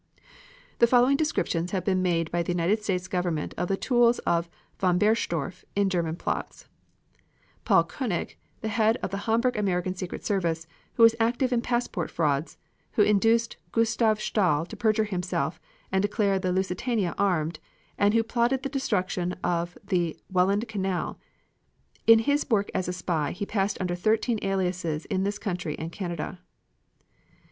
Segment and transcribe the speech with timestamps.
[0.79, 4.49] The following descriptions have been made by the United States Government of the tools of
[4.79, 6.67] von Bernstorff in German plots:
[7.65, 12.09] Paul Koenig, the head of the Hamburg American secret service, who was active in passport
[12.09, 12.57] frauds,
[12.93, 15.61] who induced Gustave Stahl to perjure himself
[15.91, 17.59] and declare the Lusitania armed,
[17.95, 21.19] and who plotted the destruction of the Welland Canal.
[22.07, 25.91] In his work as a spy he passed under thirteen aliases in this country and
[25.91, 26.39] Canada.